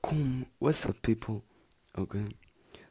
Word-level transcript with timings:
Como 0.00 0.46
What's 0.60 0.86
up 0.86 0.98
people? 1.02 1.42
Ok? 1.94 2.20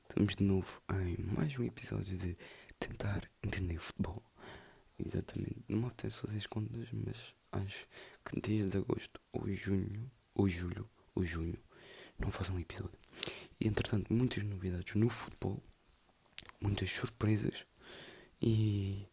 Estamos 0.07 0.35
de 0.35 0.43
novo 0.43 0.81
em 0.93 1.17
mais 1.35 1.57
um 1.57 1.63
episódio 1.63 2.17
de 2.17 2.37
tentar 2.79 3.29
entender 3.43 3.77
futebol. 3.79 4.23
Exatamente. 4.97 5.63
Não 5.67 5.79
me 5.79 5.85
apetece 5.87 6.17
fazer 6.17 6.37
as 6.37 6.45
contas, 6.45 6.87
mas 6.93 7.17
acho 7.51 7.87
que 8.23 8.39
desde 8.39 8.77
agosto 8.77 9.19
ou 9.33 9.51
junho, 9.53 10.09
ou 10.35 10.47
julho, 10.47 10.87
ou 11.15 11.25
junho, 11.25 11.57
não 12.17 12.29
faço 12.29 12.53
um 12.53 12.59
episódio. 12.59 12.99
E 13.59 13.67
entretanto, 13.67 14.13
muitas 14.13 14.43
novidades 14.43 14.93
no 14.95 15.09
futebol, 15.09 15.61
muitas 16.61 16.91
surpresas 16.91 17.65
e 18.41 19.05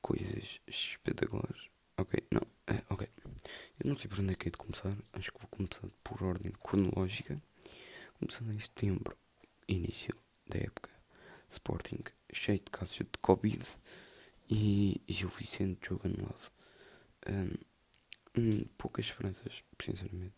coisas 0.00 0.60
espetaculares. 0.66 1.68
Ok, 2.00 2.18
não, 2.30 2.40
é, 2.66 2.82
ok. 2.88 3.06
Eu 3.78 3.90
não 3.90 3.94
sei 3.94 4.08
por 4.08 4.20
onde 4.20 4.32
é 4.32 4.34
que 4.34 4.48
é 4.48 4.50
de 4.50 4.56
começar. 4.56 4.96
Acho 5.12 5.30
que 5.30 5.38
vou 5.38 5.48
começar 5.48 5.86
por 6.02 6.22
ordem 6.22 6.50
cronológica. 6.52 7.38
Começando 8.18 8.54
em 8.54 8.58
setembro, 8.58 9.14
início 9.68 10.14
da 10.46 10.60
época. 10.60 10.88
Sporting 11.50 12.02
cheio 12.32 12.58
de 12.58 12.70
casos 12.70 12.96
de 12.96 13.18
Covid 13.20 13.62
e 14.48 14.98
Gil 15.08 15.28
Vicente 15.28 15.88
jogo 15.88 16.08
anulado. 16.08 16.50
Um, 18.34 18.64
poucas 18.78 19.04
esperanças, 19.04 19.62
sinceramente, 19.78 20.34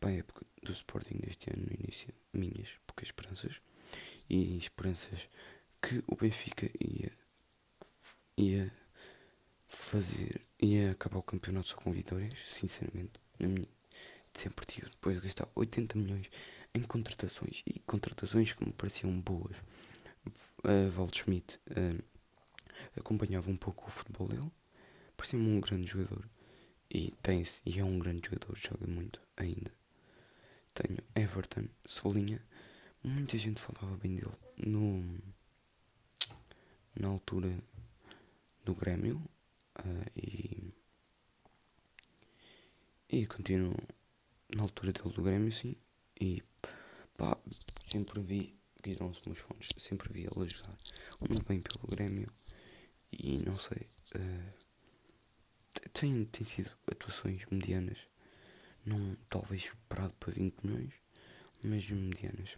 para 0.00 0.08
a 0.08 0.14
época 0.14 0.46
do 0.62 0.72
Sporting 0.72 1.18
deste 1.18 1.50
ano, 1.52 1.66
no 1.66 1.74
início. 1.74 2.08
Minhas 2.32 2.70
poucas 2.86 3.08
esperanças. 3.08 3.60
E 4.30 4.56
esperanças 4.56 5.28
que 5.82 6.02
o 6.06 6.16
Benfica 6.16 6.70
ia, 6.80 7.12
ia 8.38 8.72
fazer 9.68 10.45
ia 10.60 10.92
acabar 10.92 11.18
o 11.18 11.22
campeonato 11.22 11.68
só 11.68 11.76
com 11.76 11.92
vitórias, 11.92 12.32
sinceramente, 12.44 13.12
na 13.38 13.48
minha, 13.48 13.68
sempre 14.34 14.66
tive 14.66 14.88
depois 14.90 15.16
de 15.16 15.22
gastar 15.22 15.48
80 15.54 15.98
milhões 15.98 16.30
em 16.74 16.82
contratações 16.82 17.62
e 17.66 17.78
contratações 17.80 18.52
que 18.52 18.64
me 18.64 18.72
pareciam 18.72 19.18
boas. 19.20 19.56
Uh, 20.64 20.90
Waldschmidt 20.90 21.58
uh, 21.70 22.02
acompanhava 22.96 23.50
um 23.50 23.56
pouco 23.56 23.86
o 23.86 23.90
futebol 23.90 24.28
dele, 24.28 24.50
parecia-me 25.16 25.46
um 25.48 25.60
grande 25.60 25.86
jogador 25.86 26.28
e 26.90 27.12
tem 27.22 27.44
e 27.64 27.78
é 27.78 27.84
um 27.84 27.98
grande 27.98 28.28
jogador, 28.28 28.56
joga 28.56 28.86
muito 28.86 29.20
ainda. 29.36 29.70
Tenho 30.74 30.98
Everton, 31.14 31.68
Solinha, 31.86 32.42
muita 33.02 33.38
gente 33.38 33.60
falava 33.60 33.96
bem 33.96 34.16
dele 34.16 34.32
no 34.58 35.18
na 36.98 37.08
altura 37.08 37.54
do 38.64 38.74
Grêmio, 38.74 39.22
Uh, 39.78 40.10
e, 40.16 40.74
e 43.08 43.26
continuo 43.26 43.76
na 44.54 44.62
altura 44.62 44.92
dele 44.92 45.14
do 45.14 45.22
Grêmio, 45.22 45.52
sim. 45.52 45.76
E 46.20 46.42
pá, 47.16 47.36
sempre 47.86 48.20
vi, 48.20 48.58
viram-se 48.82 49.20
meus 49.26 49.38
fones, 49.38 49.68
sempre 49.76 50.12
vi 50.12 50.20
ele 50.20 50.44
ajudar 50.44 50.76
muito 51.28 51.44
bem 51.46 51.60
pelo 51.60 51.86
Grêmio. 51.88 52.32
E 53.12 53.38
não 53.38 53.56
sei, 53.56 53.86
uh, 54.16 54.66
tem, 55.92 56.24
tem 56.26 56.44
sido 56.44 56.70
atuações 56.90 57.44
medianas, 57.50 57.98
não 58.84 59.16
talvez 59.28 59.64
esperado 59.64 60.14
para 60.14 60.32
20 60.32 60.62
milhões, 60.64 60.94
mas 61.62 61.88
medianas. 61.90 62.56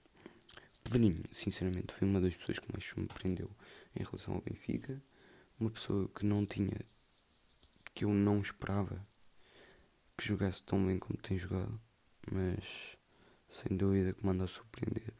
Pedrinho, 0.84 1.22
sinceramente, 1.32 1.92
foi 1.92 2.08
uma 2.08 2.20
das 2.20 2.34
pessoas 2.34 2.58
que 2.58 2.72
mais 2.72 2.84
me 2.97 3.06
surpreendeu 3.06 3.50
em 3.94 4.03
relação 4.03 4.34
ao 4.34 4.41
Benfica. 4.41 5.03
Uma 5.60 5.70
pessoa 5.70 6.08
que 6.08 6.25
não 6.25 6.47
tinha 6.47 6.80
que 7.98 8.04
eu 8.04 8.14
não 8.14 8.41
esperava 8.41 9.04
que 10.16 10.24
jogasse 10.24 10.62
tão 10.62 10.86
bem 10.86 11.00
como 11.00 11.18
tem 11.18 11.36
jogado, 11.36 11.80
mas 12.30 12.96
sem 13.48 13.77
dúvida 13.77 14.14
que 14.14 14.24
manda 14.24 14.46
surpreender 14.46 15.12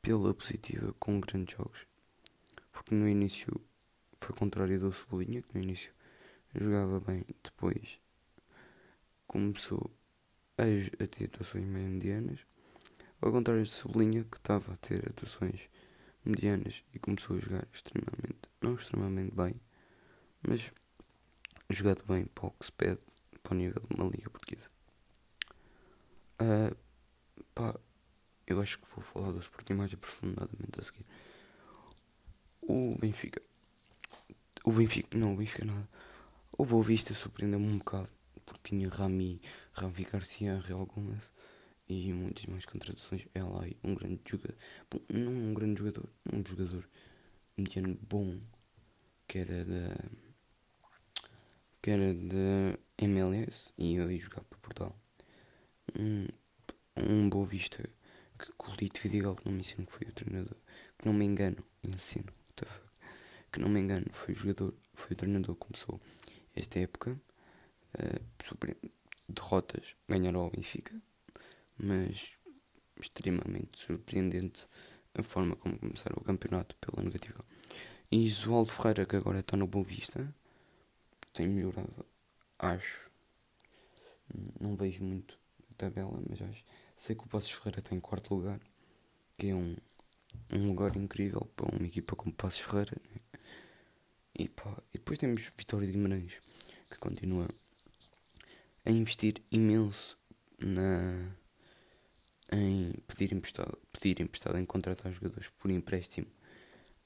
pela 0.00 0.32
positiva 0.32 0.94
com 1.00 1.18
grandes 1.18 1.56
jogos. 1.56 1.84
Porque 2.70 2.94
no 2.94 3.08
início 3.08 3.60
foi 4.18 4.36
contrário 4.36 4.78
do 4.78 4.92
Cebolinha, 4.92 5.42
que 5.42 5.52
no 5.52 5.64
início 5.64 5.92
jogava 6.54 7.00
bem, 7.00 7.26
depois 7.42 7.98
começou 9.26 9.90
a, 10.56 11.02
a 11.02 11.06
ter 11.08 11.24
atuações 11.24 11.64
meio 11.66 11.88
medianas, 11.88 12.38
ao 13.20 13.32
contrário 13.32 13.64
do 13.64 13.68
Cebolinha, 13.68 14.22
que 14.30 14.36
estava 14.36 14.74
a 14.74 14.76
ter 14.76 15.08
atuações 15.08 15.68
medianas 16.24 16.84
e 16.94 17.00
começou 17.00 17.34
a 17.34 17.40
jogar 17.40 17.66
extremamente, 17.72 18.48
não 18.60 18.76
extremamente 18.76 19.34
bem, 19.34 19.60
mas 20.40 20.72
jogado 21.72 22.02
bem 22.06 22.26
para 22.26 22.46
o 22.46 22.50
que 22.50 22.66
se 22.66 22.72
pede 22.72 23.00
para 23.42 23.54
o 23.54 23.56
nível 23.56 23.82
de 23.88 23.96
uma 23.96 24.08
liga 24.08 24.30
portuguesa. 24.30 24.68
Uh, 26.40 26.76
pá, 27.54 27.78
eu 28.46 28.60
acho 28.60 28.78
que 28.78 28.88
vou 28.90 29.02
falar 29.02 29.32
do 29.32 29.40
Sporting 29.40 29.74
mais 29.74 29.92
aprofundadamente 29.92 30.80
a 30.80 30.82
seguir. 30.82 31.06
O 32.60 32.96
Benfica. 32.98 33.42
O 34.64 34.72
Benfica. 34.72 35.16
Não, 35.16 35.34
o 35.34 35.36
Benfica 35.36 35.64
nada. 35.64 35.88
O 36.52 36.64
Boa 36.64 36.82
Vista 36.82 37.14
surpreendeu-me 37.14 37.66
um 37.66 37.78
bocado. 37.78 38.08
Porque 38.44 38.70
tinha 38.70 38.88
Rami, 38.88 39.40
Rami 39.72 40.04
Garcia, 40.04 40.60
Real 40.60 40.84
Gomes 40.86 41.30
e 41.88 42.12
muitas 42.12 42.46
mais 42.46 42.64
contratações. 42.64 43.26
É 43.34 43.42
lá 43.42 43.64
um 43.82 43.94
grande 43.94 44.20
jogador. 44.26 44.56
Não 45.08 45.32
um 45.32 45.54
grande 45.54 45.78
jogador, 45.78 46.08
um 46.32 46.44
jogador 46.44 46.88
mediano 47.56 47.98
bom 48.08 48.38
que 49.26 49.38
era 49.38 49.64
da 49.64 49.94
que 51.82 51.90
era 51.90 52.14
de 52.14 52.78
MLS 52.98 53.72
e 53.76 53.96
eu 53.96 54.10
ia 54.10 54.20
jogar 54.20 54.44
para 54.44 54.58
Portugal. 54.60 54.96
Um, 55.98 56.28
um 56.96 57.28
Boa 57.28 57.44
Vista 57.44 57.82
que 58.38 58.52
Colito 58.52 59.00
Vidigal 59.00 59.34
que 59.34 59.44
não 59.44 59.52
me 59.52 59.60
ensino 59.60 59.84
que 59.86 59.92
foi 59.92 60.06
o 60.06 60.12
treinador, 60.12 60.56
que 60.96 61.06
não 61.06 61.12
me 61.12 61.24
engano, 61.24 61.64
ensino, 61.82 62.32
que 63.52 63.60
não 63.60 63.68
me 63.68 63.80
engano, 63.80 64.06
foi 64.12 64.32
o 64.34 64.36
jogador, 64.36 64.74
foi 64.94 65.12
o 65.12 65.16
treinador 65.16 65.56
que 65.56 65.66
começou 65.66 66.00
esta 66.54 66.78
época. 66.78 67.20
Uh, 67.94 68.92
derrotas 69.28 69.94
ganharam 70.08 70.40
ao 70.40 70.50
Benfica, 70.50 70.94
mas 71.76 72.32
extremamente 73.00 73.78
surpreendente 73.78 74.66
a 75.14 75.22
forma 75.22 75.56
como 75.56 75.78
começaram 75.78 76.16
o 76.18 76.24
campeonato 76.24 76.76
pela 76.76 77.02
negativa. 77.02 77.44
E 78.10 78.28
João 78.28 78.64
Ferreira, 78.66 79.04
que 79.04 79.16
agora 79.16 79.40
está 79.40 79.56
no 79.56 79.66
Boa 79.66 79.84
Vista, 79.84 80.34
tem 81.32 81.48
melhorado, 81.48 82.06
acho. 82.58 83.10
Não 84.60 84.76
vejo 84.76 85.02
muito 85.04 85.38
a 85.70 85.74
tabela, 85.74 86.22
mas 86.28 86.40
acho. 86.42 86.64
Sei 86.96 87.16
que 87.16 87.24
o 87.24 87.28
Passos 87.28 87.50
Ferreira 87.50 87.82
tem 87.82 87.98
quarto 88.00 88.34
lugar, 88.34 88.60
que 89.36 89.48
é 89.48 89.54
um, 89.54 89.76
um 90.52 90.68
lugar 90.68 90.96
incrível 90.96 91.48
para 91.56 91.74
uma 91.74 91.86
equipa 91.86 92.14
como 92.14 92.32
Passos 92.32 92.60
Ferreira. 92.60 92.96
Né? 93.10 93.40
E, 94.34 94.48
pá, 94.48 94.76
e 94.92 94.98
depois 94.98 95.18
temos 95.18 95.52
Vitória 95.56 95.86
de 95.86 95.92
Guimarães, 95.92 96.32
que 96.88 96.98
continua 96.98 97.48
a 98.84 98.90
investir 98.90 99.42
imenso 99.50 100.18
na 100.58 101.36
em 102.50 102.92
pedir 103.08 103.32
emprestado, 103.32 103.78
pedir 103.90 104.20
emprestado 104.20 104.58
em 104.58 104.66
contratar 104.66 105.10
jogadores 105.10 105.48
por 105.58 105.70
empréstimo 105.70 106.26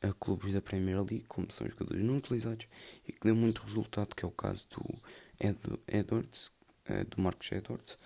a 0.03 0.13
clubes 0.13 0.53
da 0.53 0.61
Premier 0.61 0.99
League, 0.99 1.25
como 1.29 1.51
são 1.51 1.69
jogadores 1.69 2.05
não 2.05 2.19
utilizados 2.19 2.67
e 3.07 3.13
que 3.13 3.21
deu 3.23 3.35
muito 3.35 3.63
resultado, 3.63 4.15
que 4.15 4.25
é 4.25 4.29
o 4.29 4.33
caso 4.33 4.67
do 4.71 5.03
Ed, 5.41 5.59
Edwards, 5.89 6.51
uh, 6.89 7.05
do 7.09 7.21
Marcos 7.21 7.51
Edwards. 7.53 7.99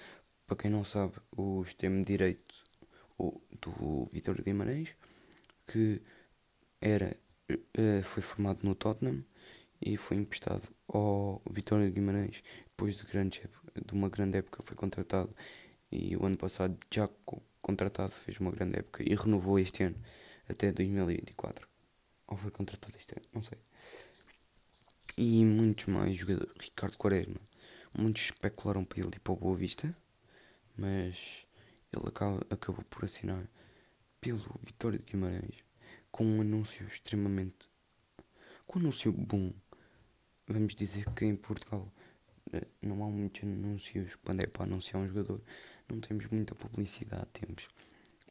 Para 0.46 0.56
quem 0.56 0.70
não 0.70 0.84
sabe, 0.84 1.14
o 1.36 1.62
extremo 1.62 2.04
direito 2.04 2.54
do 3.60 4.08
Vitória 4.12 4.42
Guimarães, 4.42 4.90
que 5.66 6.00
era, 6.80 7.16
uh, 7.50 8.02
foi 8.02 8.22
formado 8.22 8.60
no 8.62 8.74
Tottenham 8.74 9.24
e 9.80 9.96
foi 9.96 10.16
emprestado 10.16 10.68
ao 10.88 11.42
Vitória 11.50 11.86
de 11.86 11.92
Guimarães 11.92 12.42
depois 12.66 12.96
de, 12.96 13.04
grande, 13.04 13.42
de 13.84 13.92
uma 13.92 14.08
grande 14.08 14.38
época 14.38 14.62
foi 14.62 14.76
contratado 14.76 15.34
e 15.92 16.16
o 16.16 16.24
ano 16.24 16.36
passado 16.36 16.78
já 16.90 17.08
contratado 17.60 18.12
fez 18.12 18.38
uma 18.40 18.50
grande 18.50 18.78
época 18.78 19.02
e 19.02 19.14
renovou 19.14 19.58
este 19.58 19.82
ano 19.82 19.96
até 20.48 20.72
2024 20.72 21.69
ou 22.30 22.36
foi 22.36 22.50
contratado 22.50 22.96
este 22.96 23.12
ano, 23.12 23.26
não 23.34 23.42
sei. 23.42 23.58
E 25.18 25.44
muitos 25.44 25.86
mais 25.86 26.16
jogadores. 26.16 26.52
Ricardo 26.58 26.96
Quaresma. 26.96 27.40
Muitos 27.92 28.22
especularam 28.22 28.84
para 28.84 29.00
ele 29.00 29.10
ir 29.16 29.18
para 29.18 29.32
o 29.32 29.36
Boa 29.36 29.56
Vista, 29.56 29.94
mas 30.76 31.44
ele 31.92 32.08
acaba, 32.08 32.40
acabou 32.48 32.84
por 32.84 33.04
assinar 33.04 33.44
pelo 34.20 34.60
Vitória 34.62 34.98
de 34.98 35.04
Guimarães 35.04 35.56
com 36.10 36.24
um 36.24 36.40
anúncio 36.40 36.86
extremamente. 36.86 37.68
com 38.66 38.78
um 38.78 38.82
anúncio 38.82 39.12
bom. 39.12 39.52
Vamos 40.46 40.74
dizer 40.74 41.04
que 41.14 41.24
em 41.24 41.34
Portugal 41.34 41.88
eh, 42.52 42.66
não 42.80 43.04
há 43.04 43.08
muitos 43.08 43.42
anúncios 43.42 44.14
quando 44.24 44.42
é 44.42 44.46
para 44.46 44.64
anunciar 44.64 45.02
um 45.02 45.08
jogador. 45.08 45.42
Não 45.88 46.00
temos 46.00 46.26
muita 46.30 46.54
publicidade. 46.54 47.26
Temos 47.32 47.68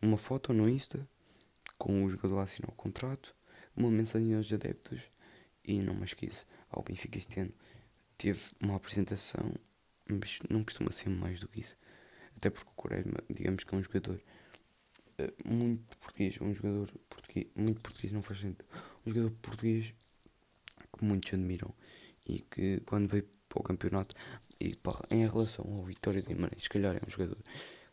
uma 0.01 0.17
foto 0.17 0.53
no 0.53 0.69
Insta 0.69 1.05
com 1.77 2.05
o 2.05 2.09
jogador 2.09 2.39
a 2.39 2.43
assinar 2.43 2.69
o 2.69 2.75
contrato 2.75 3.35
uma 3.79 3.89
mensagem 3.89 4.35
aos 4.35 4.51
adeptos 4.51 4.99
e 5.63 5.81
não 5.81 5.95
mais 5.95 6.13
que 6.13 6.25
isso. 6.25 6.45
Ao 6.69 6.83
Benfica 6.83 7.17
este 7.17 7.39
ano 7.39 7.53
teve 8.17 8.41
uma 8.61 8.75
apresentação, 8.75 9.53
mas 10.07 10.39
não 10.49 10.63
costuma 10.63 10.91
ser 10.91 11.09
mais 11.09 11.39
do 11.39 11.47
que 11.47 11.61
isso. 11.61 11.77
Até 12.35 12.49
porque 12.49 12.69
o 12.69 12.73
Quaresma, 12.73 13.17
digamos 13.29 13.63
que 13.63 13.73
é 13.73 13.77
um 13.77 13.81
jogador 13.81 14.21
uh, 15.19 15.49
muito 15.49 15.97
português, 15.97 16.39
um 16.41 16.53
jogador 16.53 16.91
português, 17.09 17.47
muito 17.55 17.81
português, 17.81 18.13
não 18.13 18.21
faz 18.21 18.39
sentido. 18.41 18.65
Um 19.05 19.11
jogador 19.11 19.31
português 19.41 19.93
que 20.97 21.05
muitos 21.05 21.33
admiram 21.33 21.73
e 22.27 22.41
que 22.41 22.81
quando 22.85 23.07
veio 23.07 23.27
para 23.47 23.59
o 23.59 23.63
campeonato 23.63 24.15
e 24.59 24.75
pá, 24.75 25.01
em 25.09 25.25
relação 25.25 25.65
ao 25.65 25.83
Vitória 25.83 26.21
de 26.21 26.27
Guimarães, 26.27 26.63
se 26.63 26.69
calhar 26.69 26.95
é 26.95 26.99
um 27.05 27.09
jogador 27.09 27.37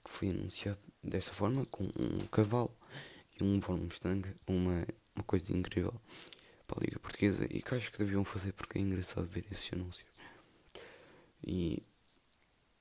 que 0.05 0.11
foi 0.11 0.31
anunciado 0.31 0.81
dessa 1.03 1.33
forma, 1.33 1.65
com 1.67 1.85
um 1.85 2.27
cavalo 2.31 2.77
e 3.39 3.45
um 3.45 3.61
Von 3.61 3.77
Mustang, 3.77 4.29
uma, 4.47 4.87
uma 5.17 5.25
coisa 5.25 5.53
incrível 5.53 5.95
para 6.67 6.79
a 6.81 6.85
Liga 6.85 6.99
Portuguesa. 6.99 7.47
E 7.51 7.63
que 7.63 7.75
acho 7.75 7.91
que 7.91 7.99
deviam 7.99 8.25
fazer 8.25 8.53
porque 8.53 8.79
é 8.79 8.83
engraçado 8.83 9.27
ver 9.27 9.47
esses 9.51 9.73
anúncios. 9.73 10.07
E 11.45 11.83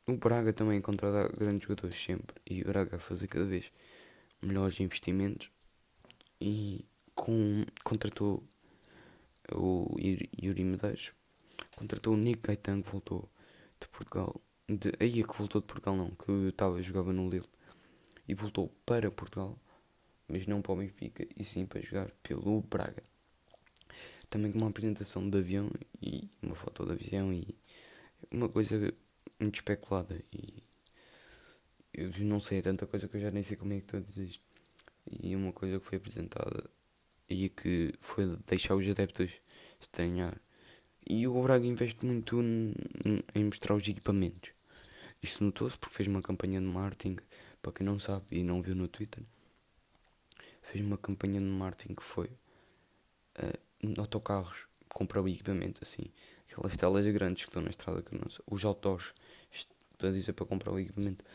o 0.07 0.17
Braga 0.17 0.53
também 0.53 0.77
encontrará 0.77 1.27
grandes 1.29 1.67
jogadores 1.67 1.95
sempre. 1.95 2.35
E 2.45 2.61
o 2.61 2.65
Braga 2.65 2.97
a 2.97 2.99
fazer 2.99 3.27
cada 3.27 3.45
vez 3.45 3.71
melhores 4.41 4.79
investimentos. 4.79 5.49
E 6.39 6.85
com, 7.15 7.63
contratou 7.83 8.43
o 9.51 9.95
Yuri 9.99 10.63
Medeiros, 10.63 11.13
contratou 11.75 12.13
o 12.13 12.17
Nick 12.17 12.41
Gaetan 12.47 12.81
que 12.81 12.89
voltou 12.89 13.29
de 13.79 13.87
Portugal, 13.87 14.41
de, 14.67 14.91
aí 14.99 15.21
é 15.21 15.23
que 15.23 15.37
voltou 15.37 15.61
de 15.61 15.67
Portugal 15.67 15.95
não, 15.95 16.11
que 16.11 16.31
estava, 16.49 16.81
jogava 16.81 17.13
no 17.13 17.29
Lille. 17.29 17.49
E 18.27 18.33
voltou 18.33 18.69
para 18.85 19.11
Portugal, 19.11 19.57
mas 20.27 20.47
não 20.47 20.61
para 20.61 20.73
o 20.73 20.77
Benfica 20.77 21.27
e 21.37 21.43
sim 21.43 21.65
para 21.65 21.81
jogar 21.81 22.11
pelo 22.23 22.61
Braga. 22.61 23.03
Também 24.29 24.51
com 24.51 24.57
uma 24.59 24.69
apresentação 24.69 25.29
de 25.29 25.37
avião 25.37 25.69
e 26.01 26.29
uma 26.41 26.55
foto 26.55 26.85
de 26.85 26.91
avião 26.93 27.31
e 27.31 27.55
uma 28.31 28.49
coisa 28.49 28.93
muito 29.39 29.55
especulada 29.55 30.21
e 30.33 30.63
eu 31.97 32.11
não 32.25 32.39
sei, 32.39 32.59
é 32.59 32.61
tanta 32.61 32.85
coisa 32.85 33.07
que 33.07 33.15
eu 33.15 33.21
já 33.21 33.31
nem 33.31 33.41
sei 33.41 33.55
como 33.55 33.71
é 33.71 33.77
que 33.77 33.83
estou 33.83 33.99
a 33.99 34.03
dizer 34.03 34.25
isto. 34.25 34.43
E 35.21 35.35
uma 35.35 35.53
coisa 35.53 35.79
que 35.79 35.85
foi 35.85 35.97
apresentada 35.97 36.69
e 37.29 37.49
que 37.49 37.93
foi 37.99 38.37
deixar 38.45 38.75
os 38.75 38.87
adeptos 38.87 39.31
estranhar. 39.79 40.39
E 41.07 41.27
o 41.27 41.41
Braga 41.41 41.65
investe 41.65 42.05
muito 42.05 42.41
em 42.41 43.43
mostrar 43.45 43.75
os 43.75 43.87
equipamentos. 43.87 44.51
Isto 45.21 45.43
notou-se 45.43 45.77
porque 45.77 45.95
fez 45.95 46.09
uma 46.09 46.21
campanha 46.21 46.59
de 46.59 46.65
marketing, 46.65 47.17
para 47.61 47.71
quem 47.71 47.85
não 47.85 47.99
sabe 47.99 48.25
e 48.31 48.43
não 48.43 48.61
viu 48.61 48.75
no 48.75 48.87
Twitter, 48.87 49.23
fez 50.65 50.85
uma 50.85 50.97
campanha 50.97 51.39
de 51.39 51.45
marketing 51.45 51.95
que 51.95 52.03
foi 52.03 52.27
uh, 53.37 54.01
autocarros 54.01 54.67
comprar 54.89 55.21
o 55.21 55.27
equipamento 55.27 55.81
assim, 55.83 56.05
aquelas 56.49 56.77
telas 56.77 57.05
grandes 57.13 57.43
que 57.43 57.49
estão 57.49 57.61
na 57.61 57.69
estrada 57.69 58.01
que 58.01 58.15
não 58.15 58.29
sei, 58.29 58.43
os 58.49 58.63
autores 58.63 59.13
para 59.97 60.11
dizer 60.11 60.33
para 60.33 60.45
comprar 60.45 60.71
o 60.71 60.79
equipamento, 60.79 61.25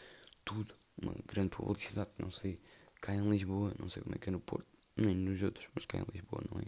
tudo, 0.44 0.74
uma 1.00 1.14
grande 1.26 1.50
publicidade, 1.50 2.10
não 2.18 2.30
sei, 2.30 2.58
cá 3.00 3.14
em 3.14 3.28
Lisboa, 3.28 3.74
não 3.78 3.88
sei 3.88 4.02
como 4.02 4.14
é 4.14 4.18
que 4.18 4.28
é 4.28 4.32
no 4.32 4.40
Porto, 4.40 4.66
nem 4.96 5.14
nos 5.14 5.42
outros, 5.42 5.66
mas 5.74 5.86
cá 5.86 5.98
em 5.98 6.04
Lisboa 6.12 6.42
não 6.50 6.60
é 6.60 6.66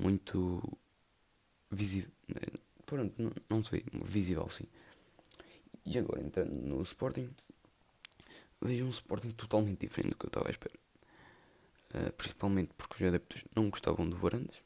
muito 0.00 0.62
visível. 1.70 2.10
Né? 2.28 2.40
Pronto, 2.86 3.14
não, 3.20 3.32
não 3.48 3.62
visível 4.04 4.48
sim. 4.48 4.66
E 5.86 5.98
agora 5.98 6.20
entrando 6.20 6.52
no 6.52 6.82
Sporting, 6.82 7.30
vejo 8.60 8.84
um 8.84 8.90
Sporting 8.90 9.30
totalmente 9.30 9.80
diferente 9.80 10.10
do 10.10 10.16
que 10.16 10.26
eu 10.26 10.28
estava 10.28 10.48
à 10.48 10.50
espera. 10.50 10.74
Uh, 11.94 12.12
principalmente 12.12 12.74
porque 12.76 13.02
os 13.02 13.08
adeptos 13.08 13.44
não 13.54 13.70
gostavam 13.70 14.08
do 14.08 14.16
Varandas. 14.16 14.56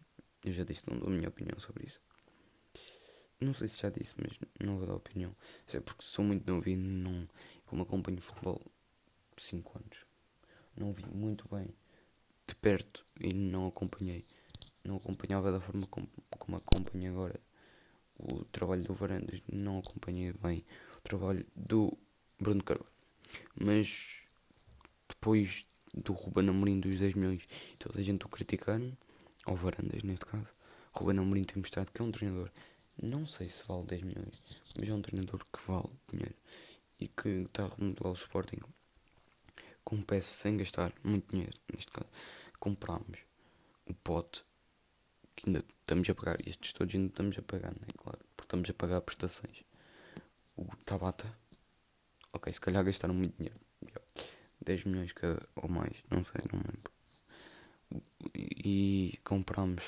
Eu 0.45 0.53
já 0.53 0.65
disse, 0.65 0.83
não 0.91 0.99
dou 0.99 1.09
a 1.09 1.13
minha 1.13 1.29
opinião 1.29 1.59
sobre 1.61 1.87
isso. 1.87 2.01
Não 3.41 3.55
sei 3.55 3.69
se 3.69 3.81
já 3.81 3.91
disse, 3.91 4.15
mas 4.19 4.39
não 4.61 4.79
vou 4.79 4.87
dar 4.87 4.95
opinião. 4.95 5.35
É 5.73 5.81
porque 5.81 6.05
sou 6.05 6.25
muito 6.25 6.51
novo 6.51 6.69
e 6.69 6.77
não. 6.77 7.29
Como 7.67 7.83
acompanho 7.83 8.21
futebol 8.21 8.61
5 9.37 9.79
anos, 9.79 9.99
não 10.77 10.93
vi 10.93 11.05
muito 11.07 11.49
bem 11.49 11.75
de 12.47 12.55
perto 12.57 13.07
e 13.21 13.33
não 13.33 13.69
acompanhei 13.69 14.27
não 14.85 14.97
acompanhava 14.97 15.53
da 15.53 15.61
forma 15.61 15.87
como, 15.87 16.09
como 16.39 16.57
acompanho 16.57 17.13
agora 17.13 17.41
o 18.19 18.45
trabalho 18.47 18.83
do 18.83 18.95
Varandas, 18.95 19.41
não 19.51 19.79
acompanhei 19.79 20.33
bem 20.33 20.65
o 20.97 21.01
trabalho 21.01 21.47
do 21.57 21.97
Bruno 22.39 22.63
Carvalho. 22.63 22.91
Mas 23.55 24.21
depois 25.09 25.67
do 25.95 26.13
Ruben 26.13 26.49
Amorim 26.49 26.81
dos 26.81 26.99
10 26.99 27.15
milhões, 27.15 27.43
toda 27.79 28.01
a 28.01 28.03
gente 28.03 28.25
o 28.25 28.29
criticar, 28.29 28.81
ou 29.47 29.57
Varandas 29.57 30.03
neste 30.03 30.27
caso, 30.27 30.49
Ruben 30.93 31.19
Amorim 31.19 31.45
tem 31.45 31.59
mostrado 31.59 31.91
que 31.93 32.01
é 32.01 32.05
um 32.05 32.11
treinador, 32.11 32.51
não 33.03 33.27
sei 33.27 33.49
se 33.49 33.67
vale 33.67 33.85
10 33.85 34.03
milhões, 34.03 34.43
mas 34.79 34.89
é 34.89 34.95
um 34.95 35.03
treinador 35.03 35.45
que 35.53 35.67
vale 35.67 35.91
dinheiro 36.11 36.37
e 37.01 37.09
que 37.09 37.29
está 37.29 37.65
a 37.65 37.69
remodelar 37.69 38.13
o 38.13 38.17
Sporting 38.17 38.61
com 39.85 40.01
peça 40.01 40.29
sem 40.29 40.57
gastar 40.57 40.93
muito 41.03 41.31
dinheiro, 41.31 41.59
neste 41.73 41.91
caso. 41.91 42.09
Comprámos 42.59 43.19
o 43.87 43.95
pote 43.95 44.45
que 45.35 45.49
ainda 45.49 45.65
estamos 45.81 46.09
a 46.09 46.15
pagar, 46.15 46.37
estes 46.47 46.73
todos 46.73 46.95
ainda 46.95 47.09
estamos 47.09 47.39
a 47.39 47.43
pagar, 47.43 47.73
não 47.73 47.83
é? 47.83 47.93
Claro, 47.97 48.19
porque 48.37 48.47
estamos 48.47 48.71
a 48.71 48.75
pagar 48.75 49.01
prestações. 49.01 49.65
O 50.57 50.65
Tabata, 50.85 51.27
ok, 52.33 52.53
se 52.53 52.61
calhar 52.61 52.85
gastaram 52.85 53.15
muito 53.15 53.37
dinheiro, 53.37 53.59
10 54.65 54.85
milhões 54.85 55.13
cada 55.13 55.43
ou 55.57 55.69
mais, 55.69 56.03
não 56.11 56.23
sei, 56.25 56.41
não 56.53 56.59
lembro. 56.61 56.93
E, 58.35 59.19
compramos, 59.25 59.83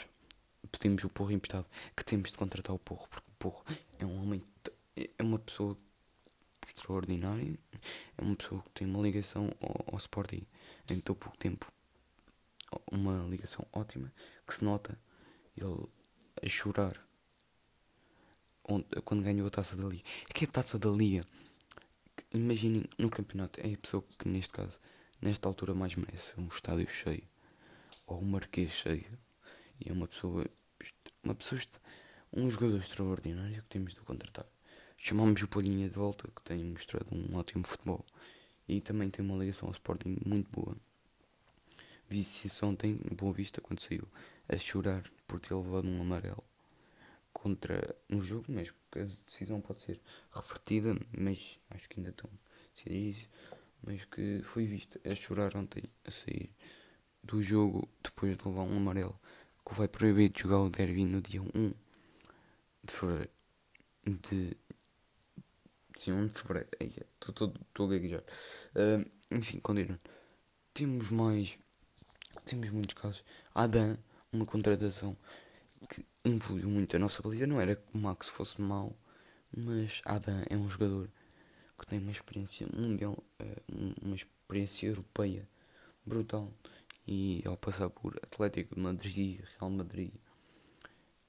pedimos 0.71 1.05
o 1.05 1.09
porro 1.09 1.32
emprestado, 1.32 1.67
que 1.97 2.05
temos 2.05 2.31
de 2.31 2.37
contratar 2.37 2.75
o 2.75 2.79
porro, 2.79 3.06
porque 3.09 3.29
o 3.29 3.37
porro 3.38 3.65
é 3.99 4.05
um 4.05 4.23
homem, 4.23 4.43
é 4.97 5.23
uma 5.23 5.38
pessoa 5.38 5.76
extraordinária, 6.67 7.59
é 8.19 8.23
uma 8.23 8.37
pessoa 8.37 8.62
que 8.62 8.71
tem 8.71 8.87
uma 8.87 9.00
ligação 9.00 9.50
ao, 9.61 9.94
ao 9.94 9.99
Sporting 9.99 10.47
em 10.91 11.00
tão 11.00 11.15
pouco 11.15 11.37
tempo, 11.38 11.70
uma 12.91 13.27
ligação 13.29 13.67
ótima, 13.73 14.12
que 14.47 14.55
se 14.55 14.65
nota 14.65 14.99
ele 15.56 15.88
a 16.43 16.49
chorar 16.49 17.00
quando 19.05 19.23
ganhou 19.23 19.47
a 19.47 19.50
taça 19.50 19.77
da 19.77 19.87
Liga. 19.87 20.03
É 20.29 20.32
que 20.32 20.44
a 20.44 20.49
taça 20.49 20.79
da 20.79 20.88
Liga, 20.88 21.25
imaginem 22.34 22.84
no 22.98 23.10
campeonato, 23.10 23.60
é 23.60 23.72
a 23.72 23.78
pessoa 23.78 24.04
que 24.19 24.28
neste 24.28 24.52
caso, 24.52 24.78
nesta 25.20 25.48
altura, 25.48 25.75
mais 25.75 25.94
merece 25.94 26.32
um 26.38 26.48
estádio 26.48 26.88
cheio 26.88 27.22
ou 28.06 28.20
um 28.20 28.25
marquês 28.25 28.72
cheio. 28.72 29.19
E 29.81 29.88
é 29.88 29.92
uma 29.92 30.06
pessoa, 30.06 30.46
uma 31.22 31.34
pessoa, 31.34 31.60
um 32.32 32.48
jogador 32.50 32.78
extraordinário 32.78 33.62
que 33.62 33.69
temos 33.69 33.94
de 33.94 34.00
contratar. 34.00 34.46
Chamamos 34.96 35.42
o 35.42 35.48
Palhinha 35.48 35.88
de 35.88 35.94
volta, 35.94 36.28
que 36.34 36.42
tem 36.42 36.64
mostrado 36.64 37.14
um 37.14 37.36
ótimo 37.36 37.66
futebol 37.66 38.04
e 38.69 38.81
também 38.81 39.10
tem 39.10 39.25
uma 39.25 39.36
ligação 39.36 39.69
ao 39.69 39.72
Sporting 39.72 40.16
muito 40.25 40.50
boa. 40.50 40.76
Vi-se 42.08 42.50
ontem 42.64 42.98
Boa 43.17 43.32
Vista 43.32 43.60
quando 43.60 43.81
saiu 43.81 44.06
a 44.48 44.56
chorar 44.56 45.03
por 45.26 45.41
ter 45.41 45.55
levado 45.55 45.88
um 45.88 46.00
amarelo 46.00 46.43
contra 47.34 47.94
no 48.08 48.22
jogo, 48.22 48.46
mas 48.48 48.72
a 48.96 49.05
decisão 49.26 49.60
pode 49.60 49.82
ser 49.82 50.00
revertida, 50.32 50.96
mas 51.19 51.60
acho 51.69 51.88
que 51.88 52.00
ainda 52.00 52.08
estão 52.08 52.31
a 52.86 52.93
isso, 52.93 53.29
mas 53.82 54.05
que 54.06 54.41
foi 54.43 54.64
visto 54.64 54.98
a 55.05 55.14
chorar 55.14 55.55
ontem 55.56 55.82
a 56.06 56.10
sair 56.10 56.50
do 57.22 57.43
jogo 57.43 57.86
depois 58.03 58.36
de 58.36 58.48
levar 58.48 58.62
um 58.62 58.76
amarelo 58.76 59.19
que 59.67 59.74
vai 59.74 59.88
proibir 59.88 60.31
de 60.31 60.43
jogar 60.43 60.60
o 60.60 60.70
derby 60.70 61.05
no 61.05 61.20
dia 61.20 61.43
1 61.43 61.74
de 62.84 62.93
fevereiro 62.93 63.31
de 64.06 64.56
sim, 65.96 66.12
1 66.12 66.26
de 66.26 66.41
fevereiro 66.41 66.69
estou 67.20 67.86
a 67.86 67.88
gaguejar. 67.88 68.22
Uh, 68.74 69.10
enfim, 69.31 69.58
continuando. 69.60 70.00
Temos 70.72 71.10
mais 71.10 71.58
temos 72.44 72.70
muitos 72.70 72.94
casos. 72.94 73.24
Adam 73.55 73.96
uma 74.32 74.44
contratação 74.44 75.17
que 76.24 76.31
influiu 76.31 76.70
muito 76.70 76.96
a 76.96 76.98
nossa 76.98 77.22
baliza. 77.22 77.46
Não 77.46 77.60
era 77.60 77.76
que 77.76 77.82
o 77.94 77.98
Max 77.98 78.28
fosse 78.28 78.60
mau, 78.60 78.96
mas 79.54 80.00
Adam 80.06 80.43
é 80.48 80.56
um 80.56 80.69
jogador 80.70 81.10
que 81.78 81.86
tem 81.86 81.98
uma 81.98 82.10
experiência 82.10 82.66
mundial, 82.74 83.22
eh, 83.38 83.62
uma 84.02 84.16
experiência 84.16 84.86
europeia 84.86 85.46
brutal. 86.04 86.50
E 87.06 87.43
ao 87.44 87.56
passar 87.58 87.90
por 87.90 88.16
Atlético 88.22 88.74
de 88.74 88.81
Madrid, 88.81 89.40
Real 89.58 89.70
Madrid, 89.70 90.12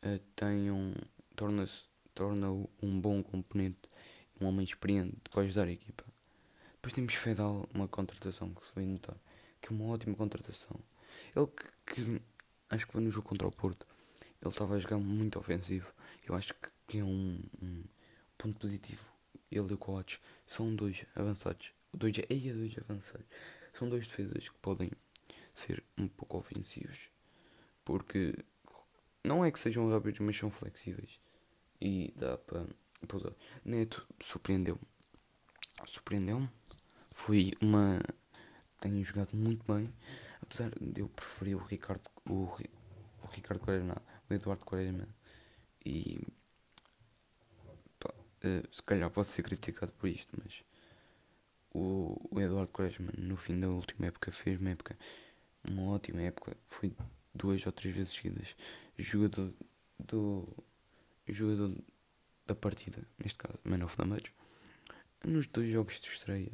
eh, 0.02 0.22
tem 0.36 0.72
um, 0.72 0.94
torna-se 1.36 1.90
torna 2.14 2.50
um 2.82 3.02
bom 3.02 3.22
componente, 3.22 3.90
um 4.40 4.46
homem 4.46 4.64
experiente 4.64 5.18
para 5.30 5.44
ajudar 5.44 5.68
a 5.68 5.72
equipa. 5.72 6.06
Depois 6.76 6.94
temos 6.94 7.14
Fedal, 7.16 7.68
uma 7.74 7.90
contratação 7.90 8.54
que 8.54 8.66
se 8.66 8.74
vem 8.74 8.88
notar, 8.88 9.18
que 9.62 9.68
é 9.68 9.76
uma 9.76 9.86
ótima 9.94 10.16
contratação. 10.16 10.80
Ele 11.36 11.48
que, 11.48 11.94
que 11.94 12.22
acho 12.70 12.88
que 12.88 12.94
foi 12.94 13.02
no 13.02 13.12
jogo 13.12 13.28
contra 13.28 13.46
o 13.46 13.52
Porto. 13.52 13.86
Ele 14.42 14.50
estava 14.50 14.76
a 14.76 14.80
jogar 14.80 14.98
muito 14.98 15.40
ofensivo. 15.40 15.92
Eu 16.28 16.36
acho 16.36 16.54
que 16.88 17.00
é 17.00 17.04
um, 17.04 17.40
um 17.62 17.84
ponto 18.38 18.58
positivo. 18.60 19.06
Ele 19.52 19.72
e 19.72 19.74
o 19.74 19.78
Coates 19.78 20.20
são 20.46 20.76
dois 20.76 21.06
avançados. 21.16 21.72
Dois, 21.94 22.16
aí 22.30 22.50
é 22.50 22.54
dois 22.54 22.76
avançados. 22.78 23.26
São 23.74 23.90
dois 23.90 24.08
defesas 24.08 24.50
que 24.50 24.58
podem 24.60 24.92
ser 25.54 25.84
um 25.98 26.08
pouco 26.08 26.38
ofensivos. 26.38 27.10
Porque 27.84 28.36
não 29.24 29.44
é 29.44 29.52
que 29.52 29.60
sejam 29.60 29.90
rápidos, 29.90 30.20
mas 30.20 30.38
são 30.38 30.52
flexíveis. 30.52 31.20
E 31.82 32.14
dá 32.16 32.38
para. 32.38 32.66
Neto 33.64 34.08
surpreendeu-me. 34.22 34.82
Surpreendeu-me. 35.88 36.50
foi 37.12 37.54
uma. 37.62 38.02
Tenho 38.80 39.04
jogado 39.04 39.36
muito 39.36 39.64
bem, 39.72 39.92
apesar 40.42 40.72
de 40.80 41.02
eu 41.02 41.10
preferir 41.10 41.56
o 41.56 41.64
Ricardo. 41.64 42.10
O, 42.28 42.50
o 43.24 43.28
Ricardo 43.32 43.60
Quaresma, 43.62 44.02
o 44.30 44.34
Eduardo 44.34 44.66
Quaresma. 44.66 45.08
E. 45.86 46.20
Pá, 48.00 48.14
uh, 48.14 48.76
se 48.76 48.84
calhar 48.84 49.10
posso 49.10 49.32
ser 49.32 49.44
criticado 49.44 49.92
por 49.94 50.08
isto, 50.10 50.38
mas. 50.44 50.64
O, 51.74 52.30
o 52.32 52.40
Eduardo 52.40 52.72
Quaresma, 52.72 53.12
no 53.18 53.36
fim 53.36 53.60
da 53.60 53.68
última 53.68 54.08
época, 54.08 54.32
fez 54.32 54.60
uma 54.60 54.70
época. 54.70 54.98
Uma 55.70 55.94
ótima 55.94 56.22
época. 56.22 56.56
Foi 56.66 56.94
duas 57.34 57.66
ou 57.66 57.72
três 57.72 57.96
vezes 57.96 58.14
seguidas. 58.14 58.56
Jogador 58.98 59.54
do. 60.00 60.48
Jogador 61.28 61.76
da 62.46 62.54
partida, 62.54 63.02
neste 63.18 63.40
caso, 63.40 63.58
Man 63.64 63.84
of 63.84 63.98
the 63.98 64.06
Match 64.06 64.30
nos 65.26 65.48
dois 65.48 65.70
jogos 65.70 66.00
de 66.00 66.08
estreia 66.08 66.52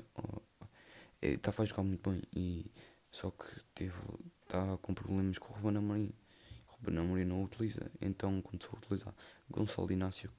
estava 1.21 1.63
a 1.63 1.65
jogar 1.65 1.83
muito 1.83 2.09
bem 2.09 2.21
e 2.35 2.71
só 3.11 3.29
que 3.31 3.45
teve 3.75 3.93
está 4.43 4.77
com 4.77 4.93
problemas 4.93 5.37
com 5.37 5.53
o 5.53 5.57
Ruben 5.57 5.77
Amorim 5.77 6.13
o 6.81 6.85
Ruben 6.85 6.99
Amorim 6.99 7.25
não 7.25 7.41
o 7.41 7.45
utiliza. 7.45 7.91
Então 7.99 8.41
quando 8.41 8.63
a 8.73 8.77
utilizar 8.77 9.13
Gonçalo 9.49 9.91
Inácio 9.91 10.31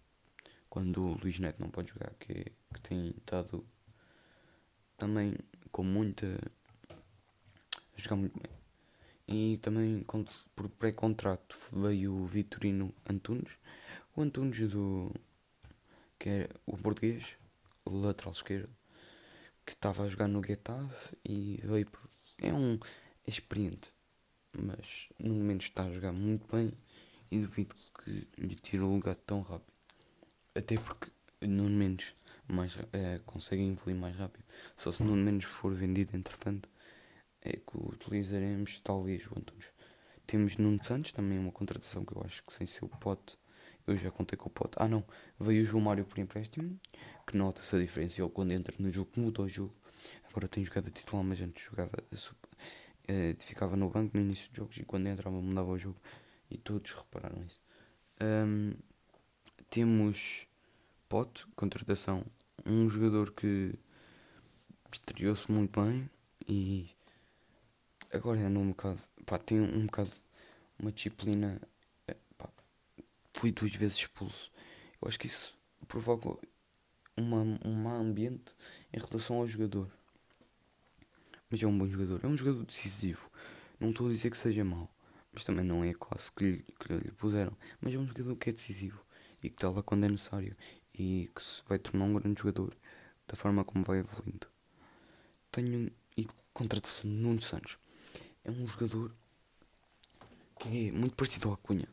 quando 0.69 1.03
o 1.03 1.19
Luís 1.19 1.39
Neto 1.39 1.61
não 1.61 1.71
pode 1.71 1.91
jogar 1.91 2.13
que, 2.19 2.45
que 2.45 2.81
tem 2.83 3.11
estado 3.11 3.65
também 4.97 5.35
com 5.71 5.83
muita 5.83 6.27
a 6.91 8.01
jogar 8.01 8.17
muito 8.17 8.39
bem. 8.41 8.53
E 9.29 9.59
também 9.59 10.05
por 10.57 10.69
pré-contrato 10.71 11.57
veio 11.73 12.15
o 12.15 12.27
Vitorino 12.27 12.95
Antunes. 13.09 13.53
O 14.17 14.23
Antunes 14.23 14.71
do 14.71 15.13
que 16.19 16.29
é 16.29 16.49
o 16.67 16.77
português 16.77 17.37
lateral 17.85 18.33
esquerdo, 18.33 18.71
que 19.67 19.73
estava 19.73 20.05
a 20.05 20.09
jogar 20.09 20.29
no 20.29 20.43
Getafe 20.43 21.17
e 21.25 21.61
veio 21.65 21.91
por... 21.91 22.01
é 22.41 22.53
um 22.53 22.79
experiente, 23.27 23.93
mas 24.59 25.09
no 25.19 25.35
momento 25.35 25.63
está 25.63 25.85
a 25.85 25.93
jogar 25.93 26.13
muito 26.13 26.45
bem 26.55 26.73
e 27.31 27.39
duvido 27.39 27.75
que 28.03 28.29
lhe 28.39 28.55
tire 28.55 28.83
o 28.83 28.93
lugar 28.93 29.17
tão 29.17 29.41
rápido. 29.43 29.73
Até 30.55 30.77
porque 30.77 31.11
no 31.41 31.69
menos 31.69 32.15
mais, 32.47 32.77
é, 32.93 33.21
consegue 33.25 33.63
evoluir 33.63 33.97
mais 33.97 34.17
rápido. 34.17 34.45
Só 34.77 34.93
se 34.93 35.03
no 35.03 35.17
menos 35.17 35.45
for 35.45 35.75
vendido 35.75 36.17
entretanto 36.17 36.69
é 37.41 37.53
que 37.53 37.77
utilizaremos 37.77 38.81
talvez 38.81 39.27
o 39.27 39.39
Antunes. 39.39 39.67
Temos 40.27 40.57
Nuno 40.57 40.83
Santos, 40.85 41.13
também 41.13 41.39
uma 41.39 41.51
contratação 41.51 42.05
que 42.05 42.15
eu 42.17 42.23
acho 42.25 42.45
que 42.45 42.53
sem 42.53 42.67
ser 42.67 42.85
o 42.85 42.89
pote 42.89 43.37
eu 43.87 43.97
já 43.97 44.11
contei 44.11 44.37
com 44.37 44.49
o 44.49 44.51
pote. 44.51 44.77
Ah 44.77 44.89
não, 44.89 45.05
veio 45.39 45.63
o 45.63 45.67
João 45.67 45.83
Mário 45.83 46.05
por 46.05 46.19
empréstimo, 46.19 46.79
que 47.27 47.37
nota-se 47.37 47.75
a 47.75 47.79
diferença. 47.79 48.21
Ele 48.21 48.31
quando 48.31 48.53
entra 48.53 48.75
no 48.79 48.91
jogo 48.91 49.11
muda 49.17 49.43
o 49.43 49.49
jogo. 49.49 49.75
Agora 50.29 50.49
tem 50.49 50.65
jogado 50.65 50.89
a 50.89 50.91
titular, 50.91 51.25
mas 51.25 51.41
antes 51.41 51.65
jogava 51.65 52.03
eh, 53.13 53.37
ficava 53.39 53.77
no 53.77 53.91
banco 53.91 54.17
no 54.17 54.23
início 54.25 54.49
dos 54.49 54.57
jogos 54.57 54.77
e 54.79 54.85
quando 54.85 55.09
entrava 55.09 55.41
mudava 55.41 55.71
o 55.71 55.79
jogo. 55.79 55.97
E 56.51 56.59
todos 56.59 56.93
repararam 56.93 57.43
isso. 57.45 57.61
Um, 58.21 58.75
temos 59.71 60.47
Pote, 61.09 61.47
contratação. 61.55 62.25
Um 62.65 62.89
jogador 62.89 63.33
que 63.33 63.75
estreou-se 64.91 65.51
muito 65.51 65.81
bem 65.81 66.09
e 66.49 66.91
agora 68.13 68.41
é 68.41 68.47
um 68.47 68.69
bocado. 68.69 69.03
Pá, 69.27 69.39
tem 69.39 69.61
um 69.61 69.87
bocado 69.87 70.11
uma 70.79 70.91
disciplina 70.91 71.61
fui 73.35 73.51
duas 73.53 73.75
vezes 73.75 73.97
expulso. 73.97 74.53
Eu 75.01 75.09
acho 75.09 75.19
que 75.19 75.27
isso 75.27 75.55
provoca 75.89 76.39
um 77.19 77.75
mau 77.83 77.97
ambiente 77.97 78.55
em 78.93 78.99
relação 78.99 79.37
ao 79.37 79.49
jogador. 79.49 79.91
Mas 81.53 81.63
é 81.63 81.67
um 81.67 81.77
bom 81.79 81.87
jogador, 81.87 82.21
é 82.25 82.27
um 82.27 82.37
jogador 82.37 82.65
decisivo. 82.65 83.31
Não 83.79 83.91
estou 83.91 84.09
a 84.09 84.11
dizer 84.11 84.31
que 84.31 84.39
seja 84.39 84.65
mau, 84.65 84.91
mas 85.35 85.45
também 85.45 85.65
não 85.65 85.85
é 85.85 85.91
a 85.91 85.95
classe 85.95 86.33
que 86.33 86.45
lhe, 86.45 86.65
que 86.81 86.93
lhe 86.95 87.13
puseram. 87.13 87.55
Mas 87.79 87.93
é 87.93 87.99
um 87.99 88.07
jogador 88.07 88.35
que 88.37 88.49
é 88.49 88.53
decisivo 88.55 89.05
e 89.43 89.51
que 89.51 89.57
está 89.57 89.69
lá 89.69 89.83
quando 89.83 90.05
é 90.05 90.09
necessário 90.09 90.57
e 90.95 91.31
que 91.35 91.45
se 91.45 91.63
vai 91.69 91.79
tornar 91.79 92.07
um 92.07 92.15
grande 92.15 92.41
jogador 92.41 92.75
da 93.29 93.37
forma 93.37 93.63
como 93.65 93.85
vai 93.85 93.99
evoluindo. 93.99 94.47
Tenho 95.51 95.93
e 96.17 96.27
contratação 96.55 97.11
de 97.11 97.17
Nuno 97.17 97.43
Santos. 97.43 97.77
É 98.43 98.51
um 98.51 98.67
jogador 98.67 99.15
que 100.59 100.89
é 100.89 100.91
muito 100.91 101.15
parecido 101.15 101.51
ao 101.51 101.57
Cunha 101.59 101.87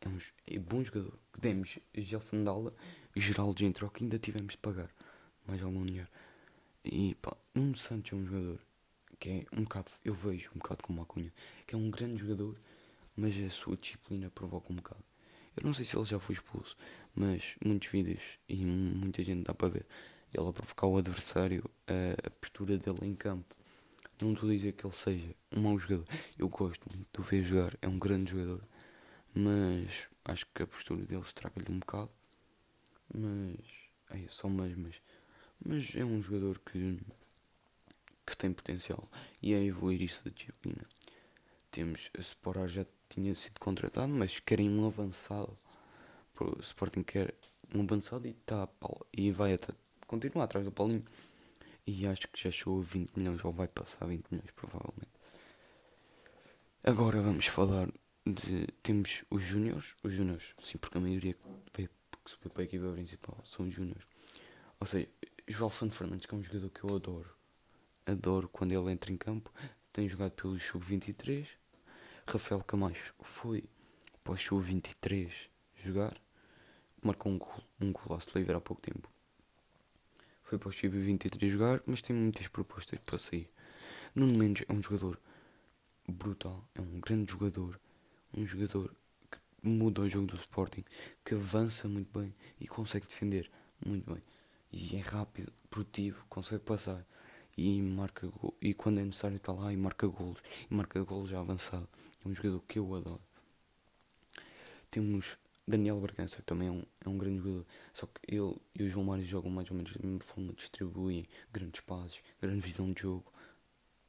é 0.00 0.08
um 0.08 0.18
é 0.46 0.58
bom 0.58 0.82
jogador. 0.82 1.18
Que 1.32 1.40
demos 1.40 1.78
Gelson 1.94 2.42
Dalla, 2.42 2.74
Geraldo 3.14 3.64
entrou 3.64 3.90
que 3.90 4.02
ainda 4.02 4.18
tivemos 4.18 4.52
de 4.52 4.58
pagar 4.58 4.90
mais 5.46 5.62
algum 5.62 5.84
dinheiro. 5.84 6.08
E 6.84 7.14
pá, 7.16 7.36
Nuno 7.54 7.76
Santos 7.76 8.12
é 8.12 8.16
um 8.16 8.24
jogador 8.24 8.58
que 9.18 9.28
é 9.28 9.46
um 9.52 9.64
bocado, 9.64 9.90
eu 10.02 10.14
vejo 10.14 10.50
um 10.54 10.58
bocado 10.58 10.82
como 10.82 11.02
a 11.02 11.06
Cunha, 11.06 11.32
que 11.66 11.74
é 11.74 11.78
um 11.78 11.90
grande 11.90 12.16
jogador, 12.22 12.56
mas 13.14 13.36
a 13.36 13.50
sua 13.50 13.76
disciplina 13.76 14.30
provoca 14.30 14.72
um 14.72 14.76
bocado. 14.76 15.04
Eu 15.56 15.64
não 15.64 15.74
sei 15.74 15.84
se 15.84 15.94
ele 15.94 16.06
já 16.06 16.18
foi 16.18 16.34
expulso, 16.34 16.76
mas 17.14 17.54
muitos 17.62 17.88
vídeos 17.88 18.38
e 18.48 18.56
muita 18.64 19.22
gente 19.22 19.44
dá 19.44 19.52
para 19.52 19.68
ver 19.68 19.86
ele 20.32 20.48
a 20.48 20.52
provocar 20.52 20.86
o 20.86 20.96
adversário, 20.96 21.68
a, 21.86 22.26
a 22.26 22.30
postura 22.30 22.78
dele 22.78 22.98
em 23.02 23.14
campo. 23.14 23.54
Não 24.22 24.32
estou 24.32 24.48
a 24.48 24.52
dizer 24.52 24.72
que 24.72 24.86
ele 24.86 24.94
seja 24.94 25.34
um 25.50 25.62
mau 25.62 25.78
jogador. 25.78 26.06
Eu 26.38 26.48
gosto 26.48 26.86
muito 26.94 27.06
de 27.12 27.20
o 27.20 27.22
ver 27.22 27.44
jogar, 27.44 27.76
é 27.82 27.88
um 27.88 27.98
grande 27.98 28.30
jogador. 28.30 28.62
Mas 29.34 30.08
acho 30.24 30.46
que 30.54 30.62
a 30.62 30.66
postura 30.66 31.04
dele 31.04 31.22
estraga-lhe 31.22 31.70
um 31.70 31.78
bocado. 31.78 32.10
Mas. 33.12 33.56
É 34.10 34.26
só 34.28 34.48
mais, 34.48 34.76
mas. 34.76 34.94
Mas 35.64 35.94
é 35.94 36.04
um 36.04 36.22
jogador 36.22 36.58
que. 36.60 36.98
que 38.26 38.36
tem 38.36 38.52
potencial. 38.52 39.08
E 39.42 39.54
é 39.54 39.62
evoluir 39.62 40.02
isso 40.02 40.24
da 40.24 40.30
disciplina. 40.30 40.84
Temos. 41.70 42.10
A 42.16 42.20
Sporar 42.20 42.68
já 42.68 42.86
tinha 43.08 43.34
sido 43.34 43.58
contratado, 43.58 44.12
mas 44.12 44.40
querem 44.40 44.68
um 44.70 44.86
avançado. 44.86 45.56
O 46.40 46.58
Sporting 46.60 47.02
quer 47.02 47.34
um 47.74 47.82
avançado 47.82 48.26
e 48.26 48.30
está 48.30 48.66
e 49.12 49.30
vai 49.30 49.52
até 49.52 49.74
continuar 50.06 50.44
atrás 50.44 50.64
do 50.64 50.72
Paulinho. 50.72 51.02
E 51.86 52.06
acho 52.06 52.28
que 52.28 52.42
já 52.42 52.50
chegou 52.50 52.80
a 52.80 52.82
20 52.82 53.16
milhões, 53.16 53.44
ou 53.44 53.52
vai 53.52 53.68
passar 53.68 54.06
20 54.06 54.24
milhões, 54.30 54.50
provavelmente. 54.52 55.10
Agora 56.82 57.20
vamos 57.20 57.46
falar 57.46 57.88
de, 58.24 58.66
temos 58.82 59.24
os 59.30 59.42
júniores, 59.42 59.94
os 60.02 60.12
júniores, 60.12 60.54
sim, 60.58 60.78
porque 60.78 60.96
a 60.96 61.00
maioria 61.00 61.34
que 61.34 61.90
que 62.24 62.30
se 62.30 62.36
foi 62.36 62.50
para 62.50 62.62
a 62.62 62.64
equipa 62.64 62.92
principal 62.92 63.38
são 63.44 63.66
os 63.66 63.74
júniores. 63.74 64.04
Ou 64.78 64.86
seja, 64.86 65.08
Joelson 65.50 65.90
Fernandes, 65.90 66.26
que 66.26 66.34
é 66.34 66.38
um 66.38 66.42
jogador 66.42 66.70
que 66.70 66.84
eu 66.84 66.94
adoro, 66.94 67.30
adoro 68.06 68.48
quando 68.48 68.72
ele 68.72 68.90
entra 68.90 69.12
em 69.12 69.16
campo, 69.16 69.52
tem 69.92 70.08
jogado 70.08 70.32
pelo 70.32 70.58
Sub-23. 70.58 71.46
Rafael 72.26 72.62
Camacho 72.62 73.14
foi 73.20 73.64
para 74.22 74.34
o 74.34 74.38
Sub-23 74.38 75.30
jogar, 75.82 76.16
marcou 77.02 77.32
um 77.32 77.38
gol, 77.38 77.64
um 77.80 77.92
golaço 77.92 78.38
livre 78.38 78.54
há 78.54 78.60
pouco 78.60 78.80
tempo. 78.82 79.10
Foi 80.42 80.58
para 80.58 80.68
o 80.68 80.72
Sub-23 80.72 81.48
jogar, 81.48 81.82
mas 81.86 82.00
tem 82.00 82.14
muitas 82.14 82.46
propostas 82.48 82.98
para 83.04 83.18
sair. 83.18 83.50
Nuno 84.14 84.38
Mendes 84.38 84.64
é 84.68 84.72
um 84.72 84.82
jogador 84.82 85.18
brutal, 86.08 86.64
é 86.74 86.80
um 86.80 87.00
grande 87.00 87.32
jogador 87.32 87.80
um 88.36 88.46
jogador 88.46 88.94
que 89.30 89.38
muda 89.62 90.02
o 90.02 90.08
jogo 90.08 90.26
do 90.26 90.36
Sporting, 90.36 90.84
que 91.24 91.34
avança 91.34 91.88
muito 91.88 92.16
bem 92.18 92.34
e 92.60 92.66
consegue 92.66 93.06
defender 93.06 93.50
muito 93.84 94.12
bem. 94.12 94.22
E 94.72 94.96
é 94.96 95.00
rápido, 95.00 95.52
produtivo, 95.68 96.24
consegue 96.28 96.62
passar 96.62 97.04
e 97.56 97.80
marca. 97.82 98.30
E 98.60 98.72
quando 98.74 99.00
é 99.00 99.04
necessário 99.04 99.36
está 99.36 99.52
lá 99.52 99.72
e 99.72 99.76
marca 99.76 100.06
golos. 100.06 100.40
E 100.70 100.74
marca 100.74 101.02
golos 101.02 101.30
já 101.30 101.40
avançado. 101.40 101.88
É 102.24 102.28
um 102.28 102.34
jogador 102.34 102.60
que 102.68 102.78
eu 102.78 102.94
adoro. 102.94 103.20
Temos 104.90 105.36
Daniel 105.66 106.00
Bragança, 106.00 106.36
que 106.36 106.42
também 106.42 106.68
é 106.68 106.70
um, 106.70 106.84
é 107.04 107.08
um 107.08 107.18
grande 107.18 107.38
jogador. 107.38 107.66
Só 107.92 108.06
que 108.06 108.20
ele 108.26 108.56
e 108.74 108.82
o 108.84 108.88
João 108.88 109.04
Mário 109.06 109.24
jogam 109.24 109.50
mais 109.50 109.70
ou 109.70 109.76
menos 109.76 109.92
da 109.92 110.00
mesma 110.02 110.20
forma, 110.20 110.52
distribuem 110.52 111.28
grandes 111.52 111.80
passos, 111.80 112.20
grande 112.40 112.60
visão 112.60 112.92
de 112.92 113.02
jogo. 113.02 113.32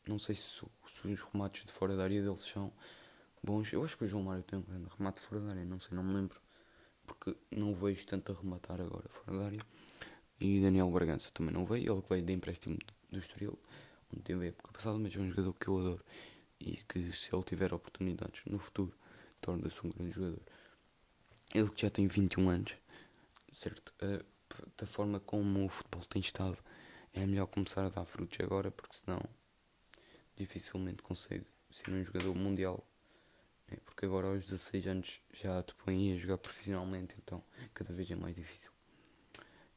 Não 0.08 0.18
sei 0.18 0.36
se, 0.36 0.44
se 0.44 1.08
os 1.08 1.22
remates 1.22 1.66
de 1.66 1.72
fora 1.72 1.96
da 1.96 2.04
área 2.04 2.22
deles 2.22 2.42
são, 2.42 2.72
bons. 3.44 3.72
Eu 3.74 3.84
acho 3.84 3.98
que 3.98 4.06
o 4.06 4.08
João 4.08 4.24
Mário 4.24 4.44
tem 4.44 4.60
um 4.60 4.64
grande 4.64 4.88
remate 4.98 5.20
fora 5.22 5.42
da 5.42 5.50
área, 5.52 5.66
não 5.66 5.80
sei, 5.80 5.96
não 5.96 6.04
me 6.04 6.14
lembro. 6.14 6.40
Porque 7.06 7.36
não 7.52 7.74
vejo 7.74 8.06
tanto 8.06 8.32
a 8.32 8.36
rematar 8.36 8.80
agora 8.80 9.08
fora 9.10 9.38
da 9.38 9.46
área. 9.46 9.66
E 10.42 10.60
Daniel 10.60 10.90
Bragança 10.90 11.30
também 11.34 11.54
não 11.54 11.66
veio, 11.66 11.94
ele 11.94 12.04
veio 12.10 12.24
de 12.24 12.34
empréstimo 12.34 12.78
do 13.12 13.20
Estoril, 13.20 13.58
onde 14.12 14.24
teve 14.24 14.46
a 14.46 14.48
época 14.50 14.72
passada, 14.72 14.98
mas 14.98 15.16
é 15.16 15.20
um 15.20 15.30
jogador 15.30 15.54
que 15.54 15.68
eu 15.68 15.80
adoro. 15.80 16.06
E 16.60 16.78
que 16.88 17.12
se 17.14 17.34
ele 17.34 17.44
tiver 17.44 17.74
oportunidades 17.74 18.42
no 18.46 18.60
futuro, 18.60 18.94
torna-se 19.40 19.86
um 19.86 19.90
grande 19.90 20.12
jogador. 20.14 20.42
Ele 21.54 21.70
que 21.70 21.82
já 21.82 21.90
tem 21.90 22.08
21 22.08 22.50
anos, 22.50 22.74
certo? 23.54 23.94
Uh, 24.02 24.26
da 24.78 24.86
forma 24.86 25.20
como 25.20 25.66
o 25.66 25.70
futebol 25.70 26.04
tem 26.06 26.20
estado, 26.20 26.58
é 27.14 27.26
melhor 27.26 27.48
começar 27.48 27.86
a 27.86 27.90
dar 27.90 28.06
frutos 28.06 28.40
agora, 28.42 28.72
porque 28.72 28.96
senão 28.96 29.22
dificilmente 30.36 31.02
consegue 31.02 31.46
ser 31.72 31.92
um 31.92 32.04
jogador 32.04 32.36
mundial 32.36 32.86
é 33.72 33.78
porque 33.86 34.06
agora 34.06 34.28
aos 34.28 34.44
16 34.44 34.88
anos 34.88 35.22
já 35.32 35.64
te 35.64 35.74
põe 35.76 36.14
a 36.14 36.18
jogar 36.18 36.38
profissionalmente, 36.38 37.16
então 37.18 37.42
cada 37.74 37.94
vez 37.94 38.12
é 38.12 38.16
mais 38.16 38.36
difícil. 38.36 38.70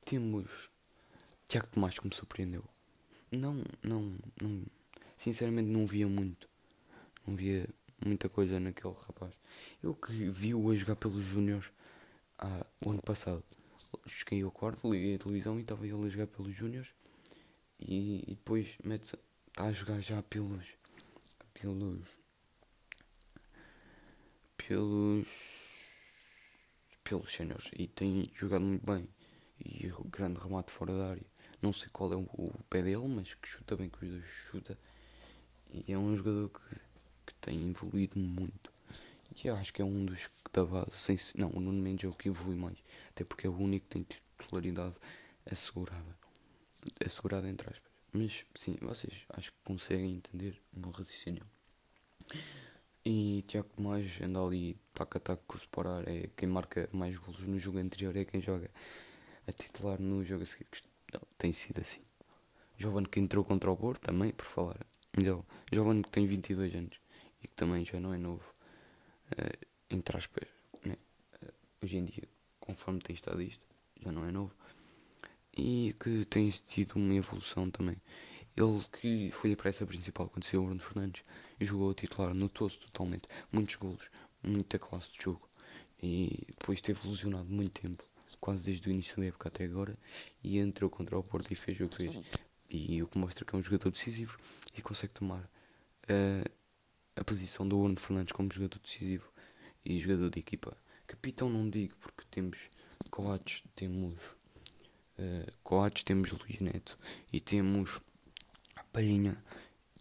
Temos 0.05 0.71
Tiago 1.49 1.69
Tomás 1.69 1.99
que 1.99 2.07
me 2.07 2.15
surpreendeu. 2.15 2.65
não, 3.33 3.63
não, 3.83 4.19
não. 4.41 4.67
Sinceramente 5.17 5.69
não 5.69 5.87
via 5.87 6.07
muito. 6.07 6.49
Não 7.27 7.35
via 7.35 7.67
muita 8.05 8.29
coisa 8.29 8.61
naquele 8.61 8.95
rapaz. 9.07 9.33
Eu 9.83 9.95
que 9.95 10.13
vi-o 10.31 10.71
a 10.71 10.75
jogar 10.75 10.97
pelos 10.97 11.25
Júniors 11.25 11.71
ah, 12.39 12.67
o 12.85 12.91
ano 12.91 13.03
passado. 13.03 13.43
Cheguei 14.07 14.43
ao 14.43 14.51
quarto, 14.51 14.91
liguei 14.91 15.15
a 15.15 15.19
televisão 15.19 15.59
e 15.59 15.63
estava 15.63 15.87
ele 15.87 16.07
a 16.07 16.09
jogar 16.09 16.27
pelos 16.27 16.55
Júniors 16.55 16.93
e, 17.81 18.25
e, 18.31 18.35
depois 18.35 18.77
está 18.85 19.65
a 19.65 19.73
jogar 19.73 20.01
já 20.01 20.23
pelos 20.23 20.75
pelos 21.55 22.09
pelos 24.57 25.29
pelos 27.05 27.33
séniores 27.33 27.71
e 27.77 27.87
tem 27.87 28.31
jogado 28.35 28.65
muito 28.65 28.85
bem 28.85 29.09
e 29.61 29.93
grande 30.11 30.41
remate 30.41 30.71
fora 30.71 30.97
da 30.97 31.11
área. 31.11 31.27
Não 31.61 31.73
sei 31.73 31.89
qual 31.93 32.13
é 32.13 32.17
o, 32.17 32.27
o 32.35 32.65
pé 32.69 32.83
dele 32.83 33.09
mas 33.09 33.35
que 33.35 33.49
chuta 33.49 33.77
bem 33.77 33.89
que 33.89 34.05
os 34.05 34.11
dois 34.11 34.25
chuta. 34.25 34.79
E 35.73 35.93
é 35.93 35.99
um 35.99 36.17
jogador 36.17 36.51
que, 36.51 36.77
que 37.27 37.35
tem 37.41 37.71
evoluído 37.71 38.19
muito. 38.19 38.73
E 39.43 39.49
acho 39.49 39.73
que 39.73 39.83
é 39.83 39.85
um 39.85 40.05
dos 40.05 40.29
da 40.53 40.65
base 40.65 40.93
sem, 40.93 41.19
não, 41.35 41.51
o 41.51 41.61
Nuno 41.61 41.83
Mendes 41.83 42.05
é 42.05 42.09
o 42.09 42.13
que 42.13 42.29
evolui 42.29 42.55
mais. 42.55 42.79
Até 43.11 43.25
porque 43.25 43.47
é 43.47 43.51
o 43.51 43.57
único 43.57 43.87
que 43.89 43.95
tem 43.95 44.07
titularidade 44.39 44.95
assegurada. 45.51 46.17
Assegurada 47.05 47.49
entre 47.49 47.69
aspas. 47.69 47.91
Mas 48.13 48.45
sim, 48.55 48.77
vocês 48.81 49.25
acho 49.31 49.51
que 49.51 49.59
conseguem 49.65 50.15
entender 50.15 50.61
o 50.73 50.79
meu 50.79 50.91
raciocínio. 50.91 51.45
E 53.05 53.45
Tiago 53.49 53.69
Tomás 53.77 54.21
anda 54.23 54.41
ali 54.41 54.79
tac 54.95 55.17
a 55.17 55.21
tac 55.21 55.43
com 55.47 55.57
o 55.57 55.59
Sporar. 55.59 56.09
É 56.09 56.31
quem 56.37 56.49
marca 56.49 56.89
mais 56.93 57.19
golos 57.19 57.41
no 57.41 57.59
jogo 57.59 57.79
anterior, 57.79 58.17
é 58.17 58.25
quem 58.25 58.41
joga 58.41 58.71
a 59.47 59.53
titular 59.53 60.01
no 60.01 60.25
jogo 60.25 60.43
a 60.43 60.47
seguir. 60.47 60.67
Não, 61.13 61.21
tem 61.39 61.53
sido 61.53 61.81
assim. 61.81 62.01
Jovem 62.77 63.05
que 63.05 63.21
entrou 63.21 63.45
contra 63.45 63.71
o 63.71 63.77
Porto 63.77 64.01
também, 64.01 64.33
por 64.33 64.45
falar 64.45 64.79
dele. 65.17 65.43
Jovem 65.73 66.03
que 66.03 66.11
tem 66.11 66.27
22 66.27 66.75
anos 66.75 67.01
e 67.43 67.49
que 67.49 67.55
também 67.55 67.85
já 67.85 68.01
não 68.01 68.13
é 68.13 68.19
novo. 68.19 68.45
Uh, 69.33 69.67
entre 69.91 70.17
aspas, 70.17 70.49
né? 70.85 70.97
uh, 71.43 71.53
hoje 71.83 71.97
em 71.99 72.05
dia, 72.05 72.29
conforme 72.61 73.01
tem 73.01 73.15
estado 73.15 73.41
isto, 73.41 73.65
já 74.01 74.11
não 74.11 74.25
é 74.25 74.31
novo 74.31 74.53
e 75.57 75.95
que 76.01 76.25
tem 76.25 76.51
tido 76.51 76.97
uma 76.97 77.15
evolução 77.15 77.71
também. 77.71 77.97
Ele 78.57 78.85
que 79.01 79.31
foi 79.31 79.53
a 79.53 79.57
peça 79.57 79.87
principal 79.87 80.29
quando 80.29 80.45
saiu 80.45 80.63
o 80.63 80.67
Bruno 80.67 80.81
Fernandes 80.81 81.23
jogou 81.61 81.91
a 81.91 81.95
titular, 81.95 82.35
notou-se 82.35 82.79
totalmente. 82.79 83.27
Muitos 83.51 83.77
golos, 83.77 84.11
muita 84.43 84.79
classe 84.79 85.11
de 85.13 85.25
jogo. 85.25 85.49
E 86.03 86.45
depois 86.49 86.81
teve 86.81 87.07
lesionado 87.09 87.49
muito 87.49 87.81
tempo, 87.81 88.05
quase 88.41 88.65
desde 88.65 88.89
o 88.89 88.93
início 88.93 89.17
da 89.17 89.27
época 89.27 89.49
até 89.49 89.65
agora. 89.65 89.97
E 90.43 90.59
entrou 90.59 90.91
contra 90.91 91.19
o 91.19 91.23
Porto 91.23 91.51
e 91.51 91.55
fez 91.55 91.81
o 91.81 91.89
que 91.89 91.97
fez. 91.97 92.25
E 92.71 93.03
o 93.03 93.07
que 93.07 93.19
mostra 93.19 93.45
que 93.45 93.55
é 93.55 93.59
um 93.59 93.63
jogador 93.63 93.91
decisivo 93.91 94.39
e 94.77 94.83
consegue 94.83 95.13
tomar 95.13 95.43
uh, 95.43 96.51
a 97.17 97.25
posição 97.25 97.67
do 97.67 97.79
Bruno 97.79 97.99
Fernandes 97.99 98.33
como 98.33 98.53
jogador 98.53 98.79
decisivo 98.79 99.31
e 99.85 99.99
jogador 99.99 100.31
de 100.31 100.41
equipa. 100.41 100.77
Capitão 101.07 101.49
não 101.49 101.69
digo 101.69 101.95
porque 101.97 102.25
temos 102.31 102.59
Coates, 103.11 103.63
temos 103.75 104.15
uh, 105.19 105.53
Coates, 105.63 106.03
temos 106.03 106.33
Luís 106.33 106.61
Neto 106.61 106.99
e 107.33 107.41
temos 107.41 108.01
Palhinha 108.93 109.37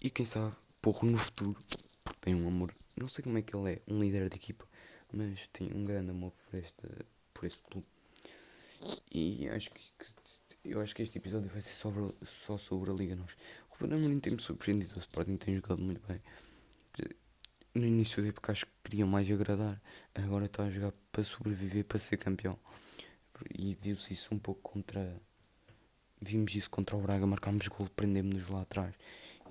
e 0.01 0.09
quem 0.09 0.25
sabe 0.25 0.55
Porro 0.81 1.09
no 1.09 1.17
futuro, 1.17 1.57
porque 2.03 2.19
tem 2.19 2.35
um 2.35 2.47
amor, 2.47 2.75
não 2.97 3.07
sei 3.07 3.23
como 3.23 3.37
é 3.37 3.41
que 3.41 3.55
ele 3.55 3.73
é, 3.73 3.81
um 3.87 4.01
líder 4.01 4.27
de 4.29 4.35
equipa, 4.35 4.67
mas 5.13 5.47
tem 5.53 5.71
um 5.73 5.85
grande 5.85 6.11
amor 6.11 6.31
por, 6.31 6.59
este, 6.59 6.87
por 7.33 7.45
este 7.45 7.61
clube. 7.63 7.87
E 9.11 9.47
acho 9.49 9.71
que, 9.71 9.81
eu 10.65 10.81
acho 10.81 10.95
que 10.95 11.03
este 11.03 11.17
episódio 11.17 11.49
vai 11.49 11.61
ser 11.61 11.75
sobre, 11.75 12.13
só 12.25 12.57
sobre 12.57 12.91
a 12.91 12.93
Liga 12.93 13.15
Nós. 13.15 13.31
O 13.69 13.75
Ruben 13.83 13.97
Amorim 13.97 14.19
tem-me 14.19 14.41
surpreendido, 14.41 14.95
o 14.95 14.99
Sporting 14.99 15.37
tem 15.37 15.55
jogado 15.55 15.81
muito 15.81 16.01
bem. 16.07 16.21
No 17.73 17.85
início 17.85 18.21
da 18.21 18.29
época 18.29 18.51
acho 18.51 18.65
que 18.65 18.71
queria 18.83 19.05
mais 19.05 19.29
agradar, 19.29 19.81
agora 20.13 20.45
está 20.45 20.63
a 20.63 20.69
jogar 20.69 20.93
para 21.11 21.23
sobreviver, 21.23 21.85
para 21.85 21.97
ser 21.97 22.17
campeão 22.17 22.57
e 23.53 23.73
viu-se 23.73 24.13
isso 24.13 24.33
um 24.33 24.39
pouco 24.39 24.61
contra. 24.61 25.15
Vimos 26.21 26.55
isso 26.55 26.69
contra 26.69 26.95
o 26.95 27.01
Braga, 27.01 27.27
marcámos 27.27 27.67
gol, 27.67 27.89
prendemos-nos 27.95 28.47
lá 28.47 28.61
atrás 28.61 28.95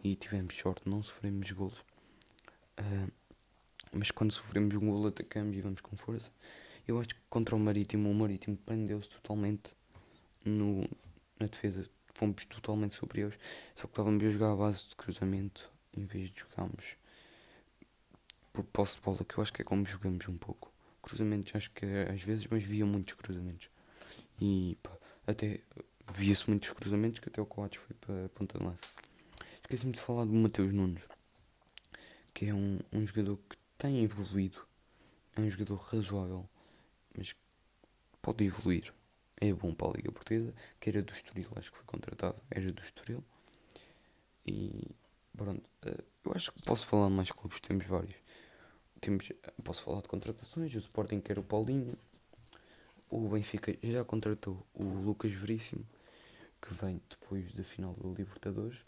e 0.02 0.14
tivemos 0.14 0.56
sorte, 0.56 0.88
não 0.88 1.02
sofremos 1.02 1.50
golos. 1.50 1.78
Uh, 2.78 3.12
mas 3.92 4.10
quando 4.10 4.32
sofremos 4.32 4.74
um 4.74 4.80
gol, 4.80 5.06
atacamos 5.06 5.54
e 5.56 5.60
vamos 5.60 5.82
com 5.82 5.96
força. 5.96 6.30
Eu 6.86 6.98
acho 6.98 7.10
que 7.10 7.20
contra 7.30 7.54
o 7.54 7.58
Marítimo, 7.58 8.10
o 8.10 8.14
Marítimo 8.14 8.56
prendeu-se 8.56 9.08
totalmente 9.08 9.74
no, 10.44 10.82
na 11.38 11.46
defesa. 11.46 11.88
Fomos 12.14 12.44
totalmente 12.44 12.94
superiores, 12.94 13.38
só 13.74 13.86
que 13.86 13.92
estávamos 13.92 14.22
a 14.22 14.30
jogar 14.30 14.52
à 14.52 14.56
base 14.56 14.88
de 14.88 14.96
cruzamento 14.96 15.70
em 15.96 16.04
vez 16.04 16.30
de 16.30 16.40
jogarmos 16.40 16.96
por 18.52 18.64
posse 18.64 18.96
de 18.96 19.02
bola, 19.02 19.24
que 19.24 19.38
eu 19.38 19.42
acho 19.42 19.52
que 19.52 19.62
é 19.62 19.64
como 19.64 19.86
jogamos 19.86 20.28
um 20.28 20.36
pouco. 20.36 20.70
Cruzamentos, 21.00 21.54
acho 21.54 21.70
que 21.70 21.86
às 21.86 22.22
vezes, 22.22 22.46
mas 22.50 22.62
via 22.62 22.84
muitos 22.84 23.14
cruzamentos. 23.14 23.68
E 24.40 24.76
pá, 24.82 24.90
até 25.26 25.60
via-se 26.14 26.48
muitos 26.48 26.70
cruzamentos 26.70 27.18
que 27.18 27.28
até 27.28 27.40
o 27.40 27.46
Coates 27.46 27.80
foi 27.80 27.96
para 27.96 28.26
a 28.26 28.28
ponta 28.28 28.58
de 28.58 28.64
lança. 28.64 28.80
Esqueci-me 29.62 29.92
de 29.92 30.00
falar 30.00 30.24
do 30.24 30.32
Mateus 30.32 30.72
Nunes, 30.72 31.02
que 32.34 32.46
é 32.46 32.54
um, 32.54 32.78
um 32.92 33.06
jogador 33.06 33.38
que 33.48 33.56
tem 33.78 34.02
evoluído. 34.02 34.58
É 35.34 35.40
um 35.40 35.50
jogador 35.50 35.76
razoável, 35.76 36.48
mas 37.16 37.34
pode 38.20 38.44
evoluir. 38.44 38.92
É 39.40 39.52
bom 39.52 39.74
para 39.74 39.88
a 39.88 39.92
Liga 39.92 40.12
Portuguesa, 40.12 40.54
que 40.78 40.90
era 40.90 41.02
do 41.02 41.12
Estoril, 41.12 41.48
acho 41.56 41.72
que 41.72 41.78
foi 41.78 41.86
contratado, 41.86 42.40
era 42.50 42.72
do 42.72 42.80
Estoril. 42.80 43.24
E 44.46 44.90
pronto, 45.36 45.68
eh, 45.84 46.04
eu 46.24 46.32
acho 46.32 46.52
que 46.52 46.62
posso 46.62 46.86
falar 46.86 47.10
mais 47.10 47.30
clubes, 47.30 47.60
temos 47.60 47.86
vários. 47.86 48.14
Temos, 49.00 49.32
posso 49.64 49.82
falar 49.82 50.00
de 50.00 50.08
contratações, 50.08 50.72
o 50.74 50.78
Sporting 50.78 51.20
quer 51.20 51.38
o 51.38 51.42
Paulinho, 51.42 51.98
o 53.10 53.28
Benfica 53.28 53.76
já 53.82 54.04
contratou 54.04 54.64
o 54.74 54.84
Lucas 54.84 55.32
Veríssimo, 55.32 55.84
que 56.60 56.72
vem 56.72 57.02
depois 57.10 57.52
da 57.52 57.64
final 57.64 57.94
do 57.94 58.14
Libertadores, 58.14 58.78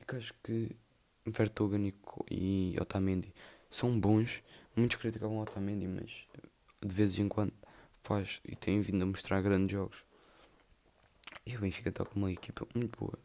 e 0.00 0.04
que 0.04 0.16
acho 0.16 0.34
que 0.44 0.76
Vertogen 1.24 1.92
e 2.30 2.76
Otamendi 2.80 3.32
são 3.70 3.98
bons. 3.98 4.42
Muitos 4.76 4.98
criticavam 4.98 5.38
Otamendi, 5.38 5.88
mas 5.88 6.26
de 6.86 6.94
vez 6.94 7.18
em 7.18 7.28
quando 7.28 7.52
faz 8.02 8.40
e 8.44 8.54
tem 8.54 8.80
vindo 8.80 9.02
a 9.02 9.06
mostrar 9.06 9.42
grandes 9.42 9.72
jogos. 9.72 10.04
E 11.44 11.56
o 11.56 11.60
Benfica 11.60 11.88
está 11.88 12.04
com 12.04 12.18
uma 12.18 12.30
equipa 12.30 12.66
muito 12.74 12.98
boa. 12.98 13.18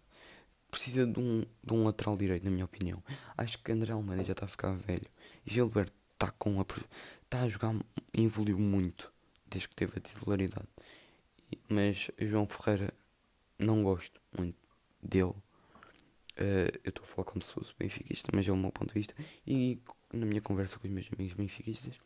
Precisa 0.69 1.06
de 1.06 1.19
um, 1.19 1.43
de 1.63 1.74
um 1.74 1.84
lateral 1.84 2.15
direito, 2.15 2.43
na 2.43 2.52
minha 2.52 2.65
opinião. 2.65 3.04
Acho 3.38 3.60
que 3.60 3.71
André 3.71 3.93
Almeida 3.93 4.24
já 4.24 4.32
está 4.32 4.45
a 4.45 4.50
ficar 4.50 4.71
velho. 4.74 5.08
E 5.45 5.54
Gilberto 5.54 5.93
está 6.13 6.32
com 6.32 6.60
a, 6.60 6.65
está 7.24 7.41
a 7.41 7.50
jogar, 7.50 7.76
evoluiu 8.13 8.58
muito 8.58 9.12
desde 9.47 9.67
que 9.67 9.76
teve 9.76 9.97
a 9.97 10.02
titularidade. 10.02 10.67
Mas 11.67 12.10
João 12.17 12.47
Ferreira 12.47 12.93
não 13.60 13.84
gosto 13.84 14.21
muito 14.38 14.58
dele. 15.02 15.36
Uh, 16.38 16.71
eu 16.84 16.89
estou 16.89 17.04
a 17.04 17.08
falar 17.08 17.26
como 17.26 17.41
se 17.41 17.52
fosse 17.52 17.74
benfiquista, 17.78 18.32
mas 18.34 18.47
é 18.47 18.52
o 18.52 18.58
meu 18.58 18.71
ponto 18.71 18.93
de 18.93 19.00
vista. 19.00 19.13
E 19.45 19.82
na 20.13 20.26
minha 20.26 20.41
conversa 20.41 20.80
com 20.80 20.88
os 20.88 20.93
meus 20.93 21.10
amigos 21.12 21.34
benfiquistas, 21.34 22.00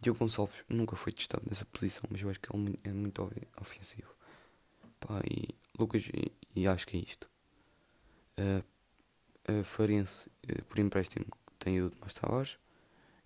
Diogo 0.00 0.18
Gonçalves 0.18 0.64
nunca 0.68 0.96
foi 0.96 1.12
testado 1.12 1.44
nessa 1.48 1.64
posição, 1.66 2.02
mas 2.10 2.20
eu 2.20 2.28
acho 2.28 2.40
que 2.40 2.54
ele 2.54 2.78
é 2.84 2.92
muito 2.92 3.22
ofensivo. 3.60 4.14
Pá, 5.00 5.20
e 5.30 5.54
Lucas, 5.78 6.04
e, 6.12 6.32
e 6.54 6.66
acho 6.66 6.86
que 6.86 6.96
é 6.96 7.00
isto. 7.00 7.28
Uh, 8.38 8.64
uh, 9.52 9.64
Farense, 9.64 10.28
uh, 10.28 10.64
por 10.64 10.78
empréstimo, 10.78 11.26
tem 11.58 11.80
o 11.80 11.90
Tomás 11.90 12.14
Tavares. 12.14 12.58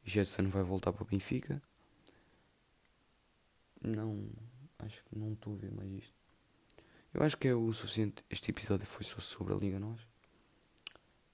Jetson 0.05 0.49
vai 0.49 0.63
voltar 0.63 0.93
para 0.93 1.03
o 1.03 1.07
Benfica. 1.07 1.63
Não. 3.83 4.31
Acho 4.79 5.03
que 5.05 5.19
não 5.19 5.33
estou 5.33 5.55
a 5.55 5.57
ver 5.57 5.73
mais 5.73 5.91
isto. 5.93 6.15
Eu 7.13 7.23
acho 7.23 7.37
que 7.37 7.49
é 7.49 7.55
o 7.55 7.73
suficiente. 7.73 8.25
Este 8.31 8.51
episódio 8.51 8.87
foi 8.87 9.05
só 9.05 9.21
sobre 9.21 9.55
a 9.55 9.57
Liga 9.57 9.79
Nós. 9.79 10.01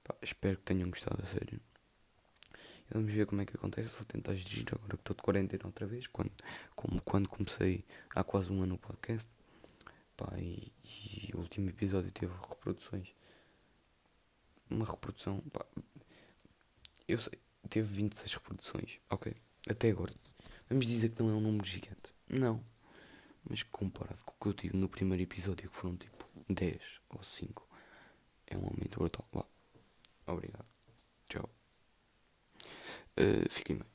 Pá, 0.03 0.15
espero 0.23 0.57
que 0.59 0.65
tenham 0.65 0.91
gostado 0.91 1.23
a 1.23 1.27
sério. 1.27 1.61
Vamos 2.91 3.13
ver 3.13 3.27
como 3.27 3.43
é 3.43 3.47
que 3.47 3.57
acontece. 3.57 3.89
Vou 3.97 4.05
tentar 4.05 4.35
dirigir 4.35 4.67
agora 4.73 4.97
que 4.97 5.03
estou 5.03 5.17
de 5.17 5.23
quarentena 5.23 5.67
outra 5.67 5.87
vez. 5.87 6.07
Quando, 6.07 6.33
como 6.75 7.01
quando 7.03 7.29
comecei 7.29 7.85
há 8.15 8.23
quase 8.23 8.53
um 8.53 8.63
ano 8.63 8.75
o 8.75 8.79
podcast. 8.79 9.29
Pá, 10.17 10.33
e, 10.39 10.73
e 10.85 11.31
o 11.35 11.39
último 11.39 11.69
episódio 11.71 12.11
teve 12.13 12.33
reproduções. 12.49 13.09
Uma 14.71 14.85
reprodução. 14.85 15.41
Pá, 15.53 15.65
eu 17.09 17.19
sei, 17.19 17.39
teve 17.69 17.89
26 17.95 18.35
reproduções. 18.35 18.99
Ok, 19.11 19.35
até 19.69 19.91
agora. 19.91 20.13
Vamos 20.69 20.87
dizer 20.87 21.11
que 21.11 21.23
não 21.23 21.31
é 21.31 21.35
um 21.35 21.41
número 21.41 21.65
gigante. 21.65 22.15
Não. 22.29 22.65
Mas 23.49 23.63
comparado 23.63 24.23
com 24.25 24.33
o 24.33 24.35
que 24.41 24.49
eu 24.49 24.55
tive 24.55 24.77
no 24.77 24.89
primeiro 24.89 25.23
episódio, 25.23 25.69
que 25.69 25.77
foram 25.77 25.97
tipo 25.97 26.27
10 26.49 26.81
ou 27.11 27.23
5, 27.23 27.69
é 28.47 28.57
um 28.57 28.65
aumento 28.65 28.99
brutal. 28.99 29.27
Obrigado. 30.27 30.67
Tchau. 31.29 31.49
Uh, 33.19 33.49
fiquem 33.51 33.79
bem. 33.79 33.94